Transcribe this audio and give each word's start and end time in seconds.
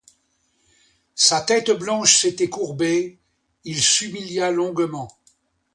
Sa 1.13 1.41
tête 1.41 1.69
blanche 1.69 2.17
s'était 2.17 2.49
courbée, 2.49 3.19
il 3.65 3.79
s'humilia 3.79 4.49
longuement. 4.49 5.07